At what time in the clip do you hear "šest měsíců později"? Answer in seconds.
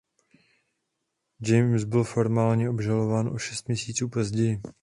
3.37-4.61